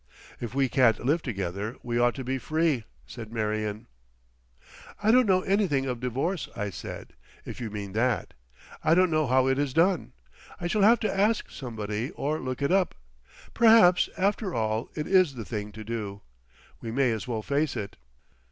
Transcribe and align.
"If 0.39 0.55
we 0.55 0.67
can't 0.67 1.05
live 1.05 1.21
together 1.21 1.77
we 1.83 1.99
ought 1.99 2.15
to 2.15 2.23
be 2.23 2.39
free," 2.39 2.85
said 3.05 3.31
Marion. 3.31 3.85
"I 5.03 5.11
don't 5.11 5.27
know 5.27 5.41
anything 5.43 5.85
of 5.85 5.99
divorce," 5.99 6.49
I 6.55 6.71
said—"if 6.71 7.61
you 7.61 7.69
mean 7.69 7.91
that. 7.91 8.33
I 8.83 8.95
don't 8.95 9.11
know 9.11 9.27
how 9.27 9.45
it 9.45 9.59
is 9.59 9.75
done. 9.75 10.13
I 10.59 10.65
shall 10.65 10.81
have 10.81 10.99
to 11.01 11.15
ask 11.15 11.51
somebody—or 11.51 12.39
look 12.39 12.63
it 12.63 12.71
up.... 12.71 12.95
Perhaps, 13.53 14.09
after 14.17 14.55
all, 14.55 14.89
it 14.95 15.05
is 15.05 15.35
the 15.35 15.45
thing 15.45 15.71
to 15.73 15.83
do. 15.83 16.21
We 16.81 16.89
may 16.91 17.11
as 17.11 17.27
well 17.27 17.43
face 17.43 17.77
it." 17.77 17.95